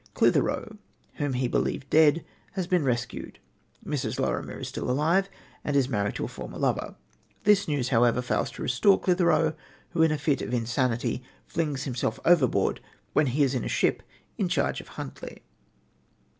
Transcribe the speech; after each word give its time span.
Clithero, 0.15 0.77
whom 1.17 1.33
he 1.33 1.47
believed 1.47 1.87
dead, 1.91 2.25
has 2.53 2.65
been 2.65 2.83
rescued. 2.83 3.37
Mrs. 3.85 4.19
Lorimer 4.19 4.57
is 4.57 4.69
still 4.69 4.89
alive, 4.89 5.29
and 5.63 5.75
is 5.75 5.89
married 5.89 6.15
to 6.15 6.25
a 6.25 6.27
former 6.27 6.57
lover. 6.57 6.95
This 7.43 7.67
news, 7.67 7.89
however, 7.89 8.23
fails 8.23 8.49
to 8.53 8.63
restore 8.63 8.99
Clithero, 8.99 9.53
who, 9.91 10.01
in 10.01 10.11
a 10.11 10.17
fit 10.17 10.41
of 10.41 10.55
insanity, 10.55 11.21
flings 11.45 11.83
himself 11.83 12.19
overboard 12.25 12.79
when 13.13 13.27
he 13.27 13.43
is 13.43 13.53
in 13.53 13.63
a 13.63 13.67
ship 13.67 14.01
in 14.39 14.49
charge 14.49 14.81
of 14.81 14.87
Huntly. 14.97 15.43